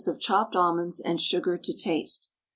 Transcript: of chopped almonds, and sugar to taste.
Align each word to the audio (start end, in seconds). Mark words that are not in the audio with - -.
of 0.07 0.19
chopped 0.19 0.55
almonds, 0.55 0.99
and 0.99 1.21
sugar 1.21 1.59
to 1.59 1.73
taste. 1.75 2.31